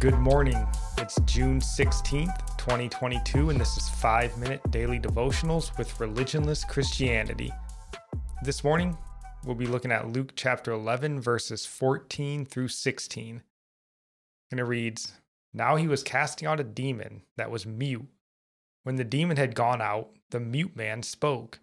Good 0.00 0.20
morning. 0.20 0.64
It's 0.98 1.18
June 1.24 1.58
16th, 1.58 2.56
2022, 2.56 3.50
and 3.50 3.60
this 3.60 3.76
is 3.76 3.88
5 3.88 4.38
Minute 4.38 4.60
Daily 4.70 5.00
Devotionals 5.00 5.76
with 5.76 5.92
Religionless 5.98 6.64
Christianity. 6.64 7.50
This 8.44 8.62
morning, 8.62 8.96
we'll 9.44 9.56
be 9.56 9.66
looking 9.66 9.90
at 9.90 10.12
Luke 10.12 10.34
chapter 10.36 10.70
11, 10.70 11.20
verses 11.20 11.66
14 11.66 12.46
through 12.46 12.68
16. 12.68 13.42
And 14.52 14.60
it 14.60 14.64
reads 14.64 15.14
Now 15.52 15.74
he 15.74 15.88
was 15.88 16.04
casting 16.04 16.46
out 16.46 16.60
a 16.60 16.64
demon 16.64 17.22
that 17.36 17.50
was 17.50 17.66
mute. 17.66 18.06
When 18.84 18.94
the 18.94 19.04
demon 19.04 19.36
had 19.36 19.56
gone 19.56 19.82
out, 19.82 20.10
the 20.30 20.38
mute 20.38 20.76
man 20.76 21.02
spoke, 21.02 21.58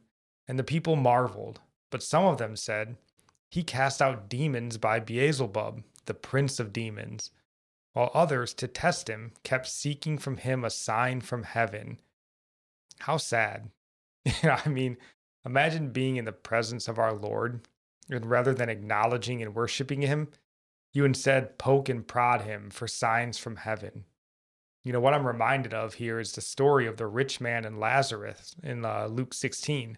and 0.46 0.60
the 0.60 0.64
people 0.66 0.98
marveled. 0.98 1.62
But 1.90 2.04
some 2.04 2.26
of 2.26 2.38
them 2.38 2.58
said, 2.58 2.98
He 3.50 3.64
cast 3.64 4.02
out 4.02 4.28
demons 4.28 4.78
by 4.78 5.00
Beelzebub, 5.00 5.84
the 6.06 6.14
prince 6.14 6.60
of 6.60 6.74
demons 6.74 7.32
while 7.96 8.12
others, 8.14 8.54
to 8.54 8.68
test 8.68 9.10
him, 9.10 9.32
kept 9.44 9.66
seeking 9.66 10.18
from 10.18 10.36
him 10.36 10.66
a 10.66 10.70
sign 10.70 11.22
from 11.22 11.44
heaven. 11.44 11.98
How 13.00 13.16
sad. 13.16 13.70
I 14.44 14.68
mean, 14.68 14.98
imagine 15.46 15.94
being 15.94 16.18
in 16.18 16.26
the 16.26 16.34
presence 16.34 16.90
of 16.90 17.00
our 17.00 17.14
Lord, 17.14 17.62
and 18.10 18.26
rather 18.26 18.54
than 18.54 18.68
acknowledging 18.68 19.42
and 19.42 19.56
worshiping 19.56 20.02
him, 20.02 20.28
you 20.92 21.06
instead 21.06 21.58
poke 21.58 21.88
and 21.88 22.06
prod 22.06 22.42
him 22.42 22.70
for 22.70 22.86
signs 22.86 23.38
from 23.38 23.56
heaven. 23.56 24.04
You 24.84 24.92
know, 24.92 25.00
what 25.00 25.14
I'm 25.14 25.26
reminded 25.26 25.74
of 25.74 25.94
here 25.94 26.20
is 26.20 26.34
the 26.34 26.42
story 26.42 26.88
of 26.88 26.98
the 26.98 27.08
rich 27.08 27.40
man 27.40 27.64
and 27.64 27.80
Lazarus 27.80 28.58
in 28.62 28.84
uh, 28.84 29.08
Luke 29.08 29.34
16. 29.34 29.98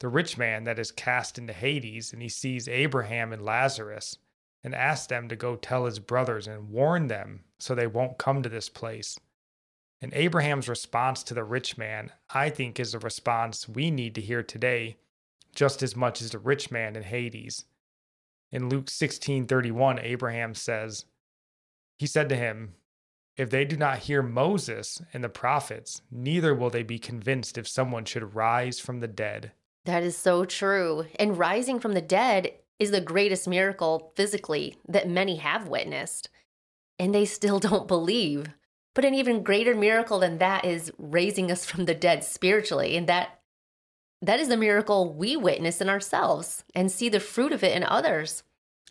The 0.00 0.08
rich 0.08 0.38
man 0.38 0.64
that 0.64 0.78
is 0.78 0.90
cast 0.90 1.36
into 1.36 1.52
Hades, 1.52 2.10
and 2.10 2.22
he 2.22 2.30
sees 2.30 2.68
Abraham 2.68 3.34
and 3.34 3.44
Lazarus 3.44 4.16
and 4.64 4.74
ask 4.74 5.08
them 5.08 5.28
to 5.28 5.36
go 5.36 5.56
tell 5.56 5.86
his 5.86 5.98
brothers 5.98 6.46
and 6.46 6.70
warn 6.70 7.08
them 7.08 7.44
so 7.58 7.74
they 7.74 7.86
won't 7.86 8.18
come 8.18 8.42
to 8.42 8.48
this 8.48 8.68
place. 8.68 9.18
And 10.00 10.12
Abraham's 10.14 10.68
response 10.68 11.22
to 11.24 11.34
the 11.34 11.44
rich 11.44 11.78
man, 11.78 12.10
I 12.30 12.50
think, 12.50 12.80
is 12.80 12.94
a 12.94 12.98
response 12.98 13.68
we 13.68 13.90
need 13.90 14.14
to 14.16 14.20
hear 14.20 14.42
today 14.42 14.96
just 15.54 15.82
as 15.82 15.94
much 15.94 16.20
as 16.22 16.30
the 16.30 16.38
rich 16.38 16.70
man 16.70 16.96
in 16.96 17.02
Hades. 17.04 17.64
In 18.50 18.68
Luke 18.68 18.86
16:31, 18.86 20.00
Abraham 20.02 20.54
says, 20.54 21.04
He 21.98 22.06
said 22.06 22.28
to 22.30 22.36
him, 22.36 22.74
If 23.36 23.50
they 23.50 23.64
do 23.64 23.76
not 23.76 24.00
hear 24.00 24.22
Moses 24.22 25.00
and 25.12 25.22
the 25.22 25.28
prophets, 25.28 26.02
neither 26.10 26.54
will 26.54 26.70
they 26.70 26.82
be 26.82 26.98
convinced 26.98 27.56
if 27.56 27.68
someone 27.68 28.04
should 28.04 28.34
rise 28.34 28.80
from 28.80 29.00
the 29.00 29.08
dead. 29.08 29.52
That 29.84 30.02
is 30.02 30.16
so 30.16 30.44
true. 30.44 31.06
And 31.18 31.38
rising 31.38 31.80
from 31.80 31.92
the 31.92 32.02
dead 32.02 32.52
is 32.82 32.90
the 32.90 33.00
greatest 33.00 33.48
miracle 33.48 34.12
physically 34.16 34.76
that 34.88 35.08
many 35.08 35.36
have 35.36 35.68
witnessed, 35.68 36.28
and 36.98 37.14
they 37.14 37.24
still 37.24 37.58
don't 37.68 37.88
believe. 37.88 38.48
But 38.94 39.04
an 39.06 39.14
even 39.14 39.42
greater 39.42 39.74
miracle 39.74 40.18
than 40.18 40.38
that 40.38 40.64
is 40.64 40.92
raising 40.98 41.50
us 41.50 41.64
from 41.64 41.86
the 41.86 41.94
dead 41.94 42.24
spiritually, 42.24 42.96
and 42.96 43.08
that 43.08 43.38
that 44.20 44.38
is 44.38 44.48
the 44.48 44.56
miracle 44.56 45.12
we 45.12 45.36
witness 45.36 45.80
in 45.80 45.88
ourselves 45.88 46.62
and 46.74 46.92
see 46.92 47.08
the 47.08 47.18
fruit 47.18 47.52
of 47.52 47.64
it 47.64 47.74
in 47.74 47.82
others. 47.82 48.44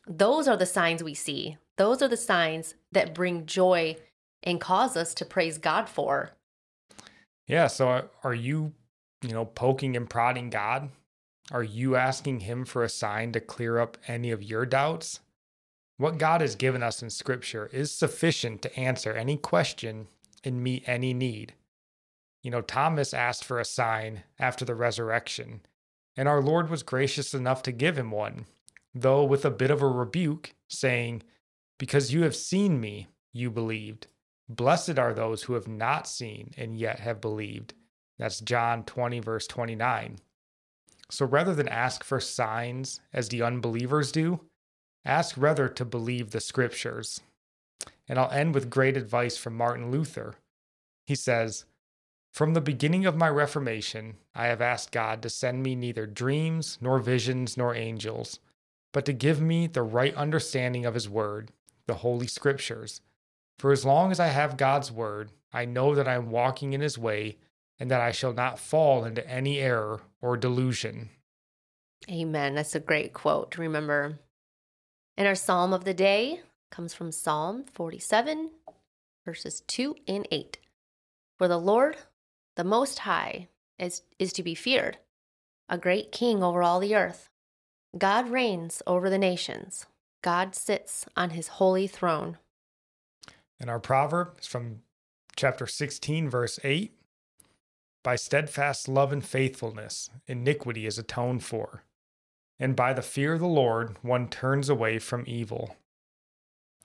Those 0.08 0.48
are 0.48 0.58
the 0.58 0.66
signs 0.66 1.04
we 1.04 1.14
see. 1.14 1.58
Those 1.78 2.02
are 2.02 2.08
the 2.08 2.18
signs 2.18 2.76
that 2.92 3.16
bring 3.16 3.46
joy 3.46 3.96
and 4.44 4.60
cause 4.60 4.98
us 4.98 5.14
to 5.16 5.26
praise 5.26 5.58
God 5.58 5.88
for. 5.88 6.32
Yeah, 7.48 7.68
so 7.68 8.10
are 8.24 8.34
you, 8.34 8.74
you 9.22 9.32
know, 9.32 9.46
poking 9.46 9.96
and 9.96 10.10
prodding 10.10 10.50
God 10.50 10.90
are 11.52 11.64
you 11.64 11.96
asking 11.96 12.42
Him 12.42 12.66
for 12.66 12.84
a 12.84 12.90
sign 12.90 13.32
to 13.34 13.40
clear 13.40 13.78
up 13.78 13.98
any 14.08 14.32
of 14.32 14.42
your 14.42 14.66
doubts? 14.66 15.20
What 15.98 16.18
God 16.18 16.42
has 16.42 16.56
given 16.56 16.82
us 16.82 17.04
in 17.04 17.10
Scripture 17.10 17.70
is 17.72 17.92
sufficient 17.92 18.62
to 18.62 18.80
answer 18.80 19.14
any 19.14 19.38
question 19.38 20.08
and 20.44 20.64
meet 20.64 20.84
any 20.88 21.14
need. 21.14 21.54
You 22.42 22.52
know, 22.52 22.62
Thomas 22.62 23.14
asked 23.14 23.44
for 23.44 23.60
a 23.60 23.66
sign 23.66 24.24
after 24.40 24.66
the 24.66 24.74
resurrection, 24.74 25.62
and 26.18 26.28
our 26.28 26.42
Lord 26.42 26.70
was 26.70 26.84
gracious 26.84 27.34
enough 27.34 27.62
to 27.64 27.72
give 27.72 27.98
him 27.98 28.12
one, 28.12 28.46
though 28.96 29.24
with 29.24 29.46
a 29.46 29.52
bit 29.52 29.70
of 29.70 29.82
a 29.82 29.88
rebuke, 29.88 30.56
saying, 30.68 31.22
Because 31.78 32.14
you 32.14 32.24
have 32.24 32.36
seen 32.36 32.80
me, 32.80 33.10
you 33.32 33.52
believed. 33.52 34.08
Blessed 34.50 34.98
are 34.98 35.14
those 35.14 35.44
who 35.44 35.54
have 35.54 35.68
not 35.68 36.08
seen 36.08 36.52
and 36.58 36.78
yet 36.78 37.00
have 37.00 37.22
believed. 37.22 37.74
That's 38.18 38.40
John 38.40 38.84
20, 38.84 39.20
verse 39.20 39.48
29. 39.48 40.18
So 41.12 41.26
rather 41.26 41.54
than 41.54 41.68
ask 41.68 42.06
for 42.06 42.22
signs 42.22 43.02
as 43.12 43.28
the 43.28 43.42
unbelievers 43.42 44.14
do, 44.14 44.40
ask 45.04 45.36
rather 45.38 45.68
to 45.68 45.84
believe 45.84 46.32
the 46.32 46.40
scriptures. 46.40 47.20
And 48.08 48.18
I'll 48.18 48.32
end 48.32 48.56
with 48.56 48.70
great 48.70 48.96
advice 48.96 49.36
from 49.36 49.58
Martin 49.58 49.92
Luther. 49.92 50.36
He 51.06 51.16
says, 51.16 51.66
From 52.32 52.54
the 52.54 52.62
beginning 52.62 53.06
of 53.06 53.18
my 53.18 53.28
Reformation, 53.28 54.16
I 54.34 54.48
have 54.48 54.62
asked 54.62 54.94
God 54.94 55.22
to 55.24 55.30
send 55.30 55.62
me 55.62 55.76
neither 55.76 56.08
dreams, 56.08 56.78
nor 56.80 56.98
visions, 57.00 57.58
nor 57.58 57.76
angels, 57.76 58.40
but 58.94 59.04
to 59.04 59.14
give 59.14 59.42
me 59.42 59.68
the 59.68 59.84
right 59.84 60.16
understanding 60.16 60.86
of 60.86 60.94
His 60.94 61.10
Word, 61.10 61.52
the 61.88 61.96
Holy 61.96 62.28
Scriptures. 62.28 63.02
For 63.60 63.74
as 63.74 63.86
long 63.86 64.12
as 64.12 64.20
I 64.22 64.28
have 64.28 64.56
God's 64.56 64.94
Word, 64.94 65.32
I 65.52 65.66
know 65.66 65.94
that 65.94 66.08
I 66.08 66.14
am 66.14 66.30
walking 66.30 66.72
in 66.72 66.80
His 66.80 66.98
way 66.98 67.36
and 67.82 67.90
that 67.90 68.00
I 68.00 68.12
shall 68.12 68.32
not 68.32 68.60
fall 68.60 69.06
into 69.06 69.28
any 69.28 69.58
error 69.58 70.02
or 70.22 70.38
delusion. 70.38 71.10
Amen. 72.08 72.54
That's 72.54 72.76
a 72.76 72.80
great 72.80 73.12
quote 73.12 73.50
to 73.52 73.62
remember. 73.62 74.20
And 75.18 75.28
our 75.28 75.34
psalm 75.34 75.74
of 75.74 75.84
the 75.84 75.96
day 75.96 76.42
comes 76.70 76.94
from 76.94 77.12
Psalm 77.12 77.66
47, 77.74 78.52
verses 79.26 79.62
2 79.62 79.96
and 80.08 80.28
8. 80.30 80.60
For 81.40 81.48
the 81.48 81.58
Lord, 81.58 81.98
the 82.56 82.64
Most 82.64 83.00
High, 83.00 83.48
is, 83.80 84.04
is 84.20 84.32
to 84.34 84.44
be 84.44 84.54
feared, 84.54 85.00
a 85.68 85.80
great 85.80 86.12
king 86.12 86.44
over 86.44 86.62
all 86.62 86.80
the 86.80 86.96
earth. 86.96 87.30
God 87.98 88.30
reigns 88.30 88.84
over 88.86 89.10
the 89.10 89.18
nations, 89.18 89.88
God 90.22 90.54
sits 90.54 91.08
on 91.18 91.32
his 91.32 91.48
holy 91.48 91.88
throne. 91.88 92.38
And 93.60 93.72
our 93.72 93.80
proverb 93.80 94.38
is 94.40 94.46
from 94.46 94.84
chapter 95.36 95.66
16, 95.66 96.30
verse 96.30 96.60
8. 96.64 96.96
By 98.04 98.16
steadfast 98.16 98.88
love 98.88 99.14
and 99.14 99.24
faithfulness, 99.24 100.10
iniquity 100.26 100.88
is 100.88 100.98
atoned 100.98 101.44
for, 101.44 101.84
And 102.60 102.76
by 102.76 102.94
the 102.94 103.04
fear 103.04 103.34
of 103.34 103.42
the 103.42 103.48
Lord, 103.48 103.96
one 104.02 104.28
turns 104.28 104.70
away 104.70 104.98
from 104.98 105.24
evil. 105.28 105.76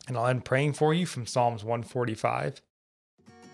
And 0.06 0.18
I'll 0.18 0.26
end 0.26 0.44
praying 0.44 0.74
for 0.74 0.92
you 0.92 1.06
from 1.06 1.26
Psalms 1.26 1.64
145. 1.64 2.60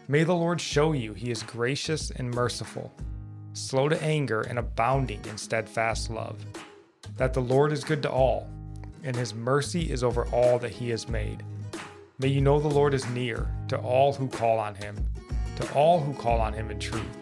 May 0.09 0.25
the 0.25 0.35
Lord 0.35 0.61
show 0.61 0.91
you 0.91 1.15
he 1.15 1.31
is 1.31 1.45
gracious 1.45 2.11
and 2.11 2.35
merciful, 2.35 2.93
slow 3.53 3.89
to 3.89 4.03
anger 4.03 4.41
and 4.41 4.59
abounding 4.59 5.25
in 5.25 5.39
steadfast 5.39 6.11
love, 6.11 6.45
that 7.17 7.33
the 7.33 7.41
Lord 7.41 7.71
is 7.71 7.85
good 7.85 8.03
to 8.03 8.11
all, 8.11 8.49
and 9.05 9.15
his 9.15 9.35
mercy 9.35 9.93
is 9.93 10.03
over 10.03 10.27
all 10.27 10.59
that 10.59 10.73
he 10.73 10.91
has 10.91 11.09
made. 11.09 11.45
May 12.19 12.29
you 12.29 12.41
know 12.41 12.59
the 12.59 12.67
Lord 12.67 12.93
is 12.93 13.09
near 13.11 13.49
to 13.69 13.79
all 13.79 14.13
who 14.13 14.27
call 14.27 14.59
on 14.59 14.75
him, 14.75 14.97
to 15.57 15.75
all 15.75 16.01
who 16.01 16.13
call 16.13 16.41
on 16.41 16.53
him 16.53 16.69
in 16.73 16.81
truth, 16.81 17.22